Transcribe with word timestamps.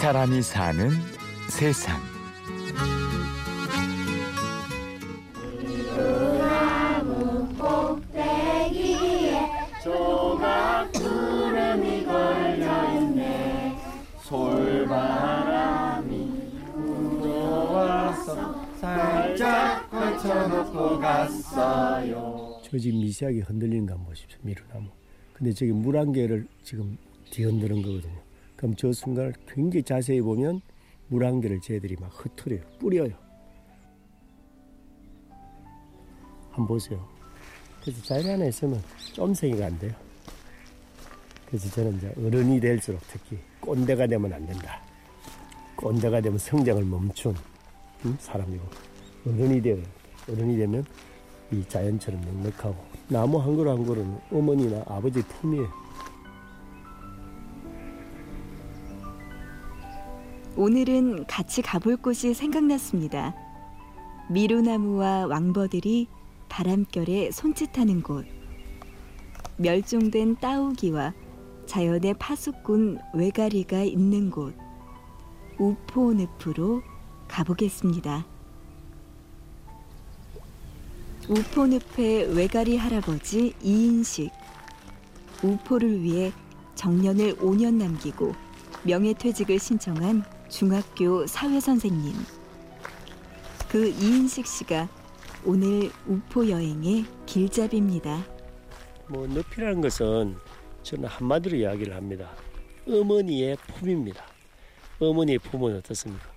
사람이 0.00 0.42
사는 0.42 0.90
세상. 1.48 2.00
조각 9.82 10.92
구름이 10.92 12.04
걸려 12.04 12.98
있네. 13.00 13.76
솔바람이 14.24 16.16
불어와서 16.72 18.66
살짝 18.80 19.88
걸쳐놓고 19.90 20.98
갔어요. 20.98 22.60
저집 22.64 22.94
미세하게 22.96 23.40
흔들리는 23.40 23.86
거 23.86 23.94
한번 23.94 24.08
보십시오. 24.10 24.38
미루나무. 24.42 24.88
근데 25.32 25.52
저기 25.52 25.72
물 25.72 25.96
한 25.96 26.12
개를 26.12 26.46
지금 26.64 26.96
뒤흔드는 27.30 27.82
거거든요 27.82 28.25
그럼 28.56 28.74
저 28.76 28.92
순간을 28.92 29.34
굉장히 29.46 29.82
자세히 29.82 30.20
보면 30.20 30.60
물 31.08 31.24
한 31.24 31.40
개를 31.40 31.60
쟤들이 31.60 31.96
막 32.00 32.10
흩어려요 32.12 32.60
뿌려요 32.78 33.12
한번 36.50 36.66
보세요 36.66 37.06
그래서 37.82 38.02
자연 38.02 38.30
안에 38.30 38.48
있으면 38.48 38.82
쫌생이가 39.12 39.66
안 39.66 39.78
돼요 39.78 39.92
그래서 41.46 41.70
저는 41.70 41.96
이제 41.96 42.12
어른이 42.18 42.58
될수록 42.58 43.00
특히 43.08 43.38
꼰대가 43.60 44.06
되면 44.06 44.32
안 44.32 44.44
된다 44.46 44.80
꼰대가 45.76 46.20
되면 46.20 46.38
성장을 46.38 46.82
멈춘 46.84 47.34
음? 48.04 48.16
사람이고 48.18 48.64
어른이 49.26 49.60
되어야 49.62 49.82
돼 49.82 49.88
어른이 50.32 50.56
되면 50.56 50.84
이 51.52 51.62
자연처럼 51.68 52.20
넉넉하고 52.22 52.76
나무 53.08 53.38
한 53.38 53.54
그루 53.54 53.70
한 53.70 53.84
그루는 53.86 54.18
어머니나 54.32 54.82
아버지 54.86 55.22
품이에요. 55.22 55.68
오늘은 60.58 61.26
같이 61.26 61.60
가볼 61.60 61.98
곳이 61.98 62.32
생각났습니다. 62.32 63.34
미루나무와 64.30 65.26
왕버들이 65.26 66.08
바람결에 66.48 67.30
손짓하는 67.30 68.02
곳. 68.02 68.24
멸종된 69.58 70.36
따오기와 70.36 71.12
자연의 71.66 72.14
파수꾼 72.18 72.98
외가리가 73.12 73.82
있는 73.82 74.30
곳. 74.30 74.54
우포늪으로 75.58 76.82
가보겠습니다. 77.28 78.24
우포늪의 81.28 82.34
외가리 82.34 82.78
할아버지 82.78 83.52
이인식. 83.62 84.30
우포를 85.42 86.02
위해 86.02 86.32
정년을 86.76 87.36
5년 87.36 87.74
남기고 87.74 88.32
명예퇴직을 88.84 89.58
신청한 89.58 90.35
중학교 90.48 91.26
사회선생님. 91.26 92.14
그 93.68 93.88
이인식 93.88 94.46
씨가 94.46 94.88
오늘 95.44 95.90
우포 96.06 96.48
여행의 96.48 97.04
길잡이입니다. 97.26 98.24
뭐 99.08 99.26
늪이라는 99.26 99.80
것은 99.80 100.36
저는 100.82 101.08
한마디로 101.08 101.56
이야기를 101.56 101.94
합니다. 101.94 102.30
어머니의 102.88 103.56
품입니다. 103.66 104.24
어머니의 105.00 105.38
품은 105.40 105.76
어떻습니까? 105.78 106.30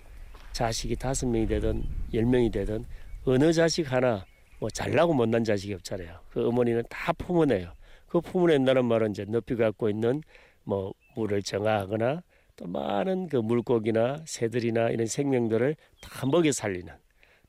자식이 0.53 0.95
다섯 0.95 1.27
명이 1.27 1.47
되든 1.47 1.83
열 2.13 2.25
명이 2.25 2.49
되든 2.49 2.85
어느 3.25 3.53
자식 3.53 3.91
하나 3.91 4.25
뭐 4.59 4.69
잘나고 4.69 5.13
못난 5.13 5.43
자식이 5.43 5.73
없잖아요. 5.75 6.19
그 6.31 6.47
어머니는 6.47 6.83
다 6.89 7.13
품어내요. 7.13 7.73
그 8.07 8.21
품어낸다는 8.21 8.85
말은 8.85 9.11
이제 9.11 9.23
높이 9.25 9.55
갖고 9.55 9.87
있는 9.87 10.23
뭐 10.63 10.93
물을 11.15 11.43
정화하거나 11.43 12.23
또 12.59 12.67
많은 12.67 13.29
그 13.29 13.37
물고기나 13.37 14.23
새들이나 14.25 14.89
이런 14.89 15.07
생명들을 15.07 15.77
다 16.01 16.25
먹여 16.25 16.51
살리는 16.51 16.93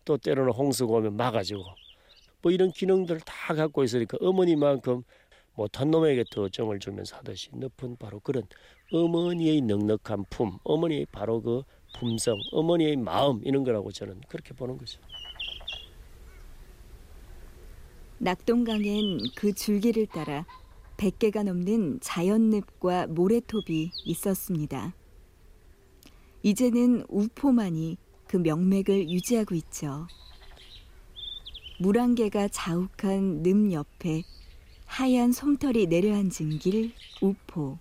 또 0.05 0.17
때로는 0.17 0.53
홍수가 0.53 0.93
오면 0.95 1.17
막아주고 1.17 1.65
뭐 2.43 2.53
이런 2.53 2.71
기능들을 2.71 3.21
다 3.23 3.55
갖고 3.55 3.83
있으니까 3.83 4.19
어머니만큼 4.21 5.03
못한 5.57 5.91
놈에게 5.91 6.25
더 6.31 6.49
정을 6.49 6.79
주면서 6.79 7.17
하듯이 7.17 7.51
높은 7.53 7.97
바로 7.97 8.21
그런 8.21 8.45
어머니의 8.93 9.62
넉넉한 9.62 10.27
품, 10.31 10.59
어머니의 10.62 11.07
바로 11.11 11.43
그 11.43 11.65
품성, 11.99 12.39
어머니의 12.53 12.97
마음 12.97 13.41
이런 13.45 13.65
거라고 13.65 13.91
저는 13.91 14.21
그렇게 14.29 14.55
보는 14.55 14.79
거죠. 14.79 15.01
낙동강엔 18.19 19.19
그 19.34 19.53
줄기를 19.55 20.07
따라 20.07 20.47
100개가 20.99 21.43
넘는 21.43 21.99
자연늪과 22.01 23.09
모래톱이 23.09 23.91
있었습니다. 24.05 24.95
이제는 26.43 27.05
우포만이 27.09 27.97
그 28.27 28.37
명맥을 28.37 29.11
유지하고 29.11 29.55
있죠. 29.56 30.06
물안개가 31.81 32.49
자욱한 32.49 33.43
늪 33.43 33.73
옆에 33.73 34.23
하얀 34.87 35.33
솜털이 35.33 35.87
내려앉은 35.87 36.59
길 36.59 36.93
우포. 37.23 37.78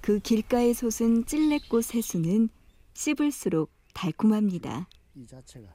그 0.00 0.20
길가에 0.20 0.72
솟은 0.72 1.26
찔레꽃 1.26 1.84
새수는 1.84 2.48
씹을수록 2.94 3.70
달콤합니다. 3.94 4.88
이 5.16 5.26
자체가 5.26 5.74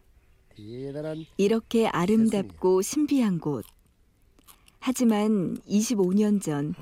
대단한 0.49 1.25
이렇게 1.37 1.87
아름답고 1.87 2.81
신비한 2.81 3.39
곳. 3.39 3.65
하지만 4.79 5.57
25년 5.67 6.41
전 6.41 6.73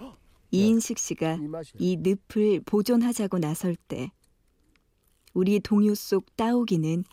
이인식 0.52 0.98
씨가 0.98 1.38
이 1.78 1.98
늪을 1.98 2.62
보존하자고 2.66 3.40
나설 3.40 3.76
때 3.76 4.12
우리 5.34 5.60
동요 5.60 5.94
속 5.96 6.36
따오기는 6.36 7.04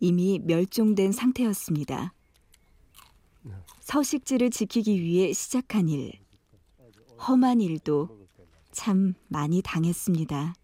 이미 0.00 0.40
멸종된 0.40 1.12
상태였습니다. 1.12 2.12
서식지를 3.80 4.50
지키기 4.50 5.00
위해 5.00 5.32
시작한 5.32 5.88
일, 5.88 6.12
험한 7.18 7.60
일도 7.60 8.26
참 8.72 9.14
많이 9.28 9.62
당했습니다. 9.62 10.54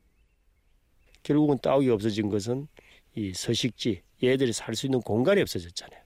결국은 1.23 1.59
따오기 1.59 1.91
없어진 1.91 2.29
것은 2.31 2.67
이 3.15 3.33
서식지, 3.35 4.03
얘들이 4.23 4.53
살 4.53 4.75
수 4.75 4.87
있는 4.87 5.01
공간이 5.01 5.41
없어졌잖아요. 5.41 6.01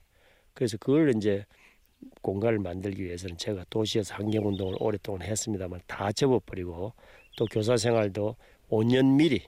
그래서 0.53 0.77
그걸 0.77 1.15
이제 1.15 1.45
공간을 2.21 2.59
만들기 2.59 3.03
위해서는 3.03 3.37
제가 3.37 3.65
도시에서 3.69 4.15
환경운동을 4.15 4.75
오랫동안 4.79 5.21
했습니다만 5.23 5.81
다 5.87 6.11
접어버리고 6.11 6.93
또 7.37 7.45
교사 7.45 7.77
생활도 7.77 8.35
5년 8.69 9.15
미리 9.15 9.41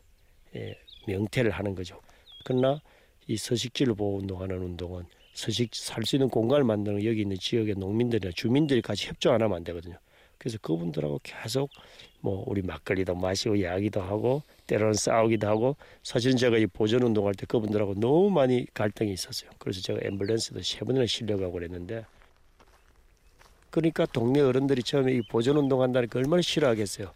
예, 0.55 0.77
명퇴를 1.07 1.51
하는 1.51 1.75
거죠. 1.75 1.99
그러나 2.45 2.79
이 3.27 3.37
서식지를 3.37 3.95
보호 3.95 4.17
운동하는 4.17 4.57
운동은 4.57 5.05
서식 5.33 5.75
살 5.75 6.03
수 6.05 6.15
있는 6.15 6.29
공간을 6.29 6.63
만드는 6.63 7.03
여기 7.03 7.21
있는 7.21 7.37
지역의 7.37 7.75
농민들이나 7.77 8.31
주민들이 8.33 8.81
같이 8.81 9.07
협조 9.07 9.31
안 9.31 9.41
하면 9.41 9.57
안 9.57 9.63
되거든요. 9.65 9.97
그래서 10.37 10.57
그분들하고 10.61 11.19
계속 11.23 11.69
뭐 12.21 12.43
우리 12.47 12.61
막걸리도 12.61 13.15
마시고 13.15 13.55
이야기도 13.55 14.01
하고 14.01 14.43
때로는 14.67 14.93
싸우기도 14.93 15.47
하고 15.47 15.75
사실은 16.03 16.37
제가 16.37 16.57
이 16.57 16.67
보존 16.67 17.03
운동할 17.03 17.33
때 17.33 17.45
그분들하고 17.45 17.95
너무 17.95 18.29
많이 18.29 18.65
갈등이 18.73 19.11
있었어요. 19.13 19.49
그래서 19.57 19.81
제가 19.81 19.99
앰뷸런스도 19.99 20.63
세 20.63 20.79
번이나 20.79 21.05
실려가고 21.05 21.53
그랬는데 21.53 22.05
그러니까 23.75 24.05
동네 24.05 24.39
어른들이 24.39 24.81
처음에 24.83 25.11
이 25.11 25.21
보존 25.29 25.57
운동 25.57 25.81
한다는 25.81 26.07
걸 26.07 26.23
얼마나 26.23 26.41
싫어하겠어요. 26.41 27.13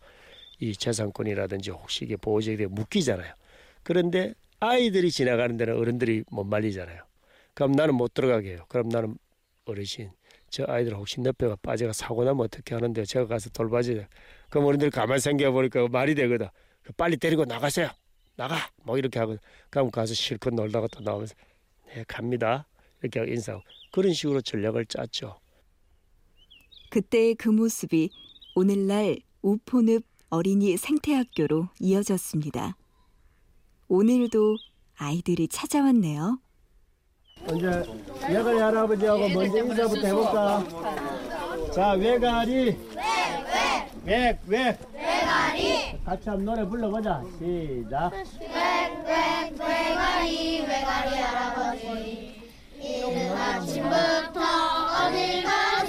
이 0.60 0.76
재산권이라든지 0.76 1.72
혹시 1.72 2.04
이게 2.04 2.18
보호제에 2.18 2.58
묶이잖아요. 2.66 3.34
그런데 3.82 4.34
아이들이 4.60 5.10
지나가는 5.10 5.56
데는 5.56 5.78
어른들이 5.78 6.26
못 6.30 6.44
말리잖아요. 6.44 7.02
그럼 7.54 7.72
나는 7.72 7.96
못 7.96 8.14
들어가게 8.14 8.50
해요. 8.50 8.66
그럼 8.68 8.90
나는 8.90 9.18
어르신 9.64 10.12
저 10.50 10.66
아이들 10.68 10.96
혹시 10.96 11.22
늪에가 11.22 11.56
빠져가 11.62 11.94
사고 11.94 12.26
나면 12.26 12.42
어떻게 12.42 12.76
하는데 12.76 13.06
제가 13.06 13.28
가서 13.28 13.50
돌봐줘요. 13.52 14.04
그럼 14.50 14.66
어른들이 14.66 14.92
가만히 14.92 15.22
생겨보니까 15.22 15.88
말이 15.88 16.14
되거든. 16.14 16.48
빨리 16.98 17.16
데리고 17.16 17.46
나가세요. 17.46 17.90
나가. 18.36 18.58
뭐 18.84 18.98
이렇게 18.98 19.18
하고 19.18 19.38
그럼 19.70 19.90
가서 19.92 20.14
실컷 20.14 20.54
놀다가 20.54 20.88
또 20.92 21.00
나오면서 21.00 21.36
네 21.88 22.04
갑니다. 22.06 22.68
이렇게 23.02 23.20
하고 23.20 23.32
인사하고 23.32 23.64
그런 23.94 24.12
식으로 24.12 24.42
전략을 24.42 24.88
짰죠. 24.88 25.40
그때의 26.90 27.36
그 27.36 27.50
모습이 27.50 28.10
오늘날 28.56 29.18
우포늪 29.42 30.04
어린이 30.30 30.78
생태학교로 30.78 31.70
이어졌습니다. 31.80 32.76
오늘도 33.88 34.58
아이들이 34.98 35.48
찾아왔네요. 35.48 36.40
이제 37.56 37.84
외가리 38.28 38.60
할아버지하고 38.60 39.30
먼저 39.30 39.58
인사부터 39.64 40.08
해볼까? 40.08 41.72
자 41.74 41.92
외가리. 41.94 42.54
외 42.56 43.20
외 44.06 44.40
외 44.48 44.78
외가리. 44.94 46.04
같이 46.04 46.30
한번 46.30 46.46
노래 46.46 46.68
불러보자. 46.68 47.24
시작. 47.40 48.12
아침부터 53.40 54.40
어딜 55.08 55.44
가세 55.44 55.89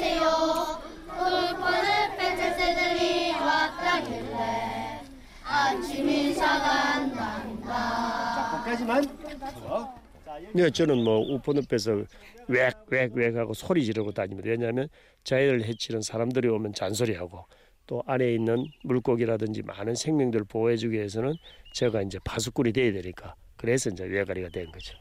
네, 10.54 10.70
저는 10.70 11.04
뭐 11.04 11.18
우포 11.34 11.52
늪에서 11.52 12.04
웩웩웩 12.48 13.36
하고 13.36 13.54
소리 13.54 13.84
지르고 13.84 14.12
다닙니다. 14.12 14.50
왜냐하면 14.50 14.88
자연을 15.24 15.64
해치는 15.64 16.02
사람들이 16.02 16.48
오면 16.48 16.74
잔소리하고 16.74 17.44
또 17.86 18.02
안에 18.06 18.34
있는 18.34 18.64
물고기라든지 18.84 19.62
많은 19.62 19.94
생명들 19.94 20.44
보호해주기 20.44 20.96
위해서는 20.96 21.34
제가 21.74 22.02
이제 22.02 22.18
파수꾼이 22.24 22.72
돼야 22.72 22.92
되니까 22.92 23.34
그래서 23.56 23.90
이제 23.90 24.04
외가리가 24.04 24.48
된 24.48 24.70
거죠. 24.70 24.96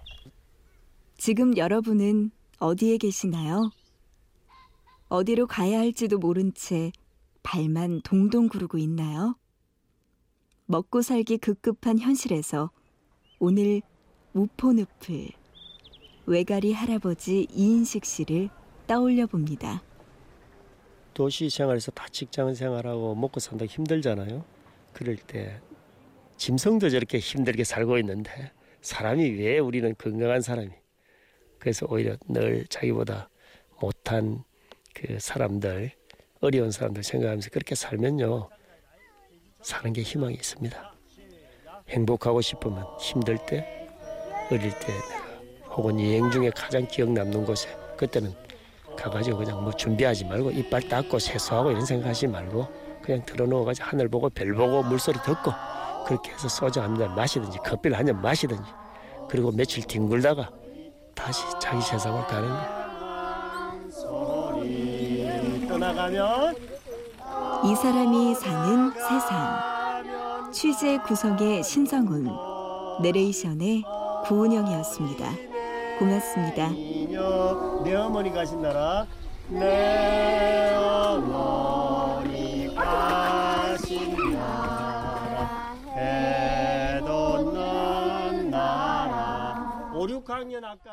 지금 1.18 1.56
여러분은 1.56 2.31
어디에 2.59 2.97
계시나요? 2.97 3.71
어디로 5.07 5.47
가야 5.47 5.80
할지도 5.80 6.18
모른 6.18 6.53
채 6.53 6.92
발만 7.44 8.01
동동 8.03 8.47
구르고 8.47 8.77
있나요? 8.77 9.35
먹고 10.65 11.01
살기 11.01 11.39
급급한 11.39 12.00
현실에서 12.00 12.69
오늘 13.41 13.81
우포늪을 14.33 15.30
외가리 16.25 16.74
할아버지 16.74 17.47
이인식 17.50 18.03
씨를 18.03 18.50
떠올려 18.86 19.27
봅니다. 19.27 19.81
도시 21.13 21.50
생활에서 21.50 21.91
다 21.91 22.06
직장 22.12 22.53
생활하고 22.53 23.15
먹고 23.15 23.39
산다 23.39 23.65
힘들잖아요. 23.65 24.44
그럴 24.91 25.15
때 25.15 25.62
짐승도 26.36 26.89
저렇게 26.89 27.19
힘들게 27.19 27.63
살고 27.63 27.97
있는데 28.00 28.51
사람이 28.81 29.30
왜 29.31 29.59
우리는 29.59 29.95
건강한 29.97 30.42
사람이 30.42 30.71
그래서 31.59 31.88
오히려 31.89 32.18
늘 32.27 32.65
자기보다 32.68 33.30
못한 33.80 34.44
그 34.94 35.18
사람들 35.18 35.92
어려운 36.42 36.71
사람들 36.71 37.03
생각하면서 37.03 37.51
그렇게 37.51 37.75
살면요 37.75 38.50
사는 39.62 39.94
게 39.94 40.01
희망이 40.01 40.35
있습니다. 40.35 40.99
행복하고 41.89 42.41
싶으면 42.41 42.86
힘들 43.00 43.38
때 43.45 43.88
어릴 44.51 44.69
때 44.80 44.94
혹은 45.69 46.00
여행 46.00 46.30
중에 46.31 46.50
가장 46.56 46.86
기억 46.88 47.12
남는 47.12 47.45
곳에 47.45 47.69
그때는 47.97 48.33
가가지고 48.97 49.38
그냥 49.38 49.63
뭐 49.63 49.71
준비하지 49.71 50.25
말고 50.25 50.51
이빨 50.51 50.81
닦고 50.88 51.19
세수하고 51.19 51.71
이런 51.71 51.86
생각하지 51.86 52.27
말고 52.27 52.68
그냥 53.01 53.24
들어누워가지고 53.25 53.88
하늘 53.88 54.09
보고 54.09 54.30
별 54.30 54.53
보고 54.53 54.83
물소리 54.83 55.18
듣고 55.24 55.51
그렇게 56.06 56.31
해서 56.31 56.47
소주 56.50 56.81
한 56.81 56.95
잔 56.97 57.13
마시든지 57.15 57.59
커피를 57.59 57.97
한 57.97 58.06
잔 58.06 58.21
마시든지 58.21 58.69
그리고 59.30 59.51
며칠 59.51 59.83
뒹굴다가 59.83 60.50
다시 61.15 61.44
자기 61.62 61.81
세상을 61.81 62.25
가는 62.27 62.50
거. 62.50 63.89
소리 63.92 65.68
떠나가면 65.68 66.56
이 67.65 67.75
사람이 67.75 68.35
사는 68.35 68.92
세상. 68.92 69.79
취재 70.51 70.98
구성의 71.06 71.63
신성훈, 71.63 72.28
내레이션의 73.01 73.84
구은영이었습니다. 74.25 75.30
고맙습니다. 76.00 76.69
내 77.84 77.96
어머니 77.96 78.31
가신 78.34 78.62
나라 78.62 79.06
내 79.48 80.74
어머니 80.75 82.74
가신 82.74 84.34
나라 84.34 85.75
해돋는 86.98 88.50
나라 88.50 89.92
5, 89.94 90.07
6학년 90.07 90.63
아까 90.63 90.88